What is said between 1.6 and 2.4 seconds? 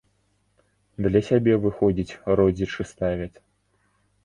выходзіць,